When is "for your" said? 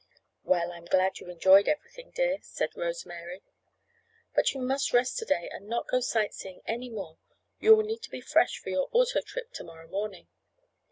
8.57-8.89